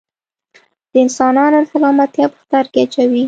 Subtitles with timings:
[0.91, 3.19] د انسانانو سلامتیا په خطر کې اچوي.